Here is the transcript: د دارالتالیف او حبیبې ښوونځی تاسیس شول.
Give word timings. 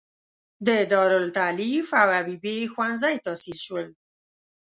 د 0.67 0.69
دارالتالیف 0.93 1.87
او 2.01 2.09
حبیبې 2.17 2.57
ښوونځی 2.71 3.15
تاسیس 3.25 3.59
شول. 3.65 3.87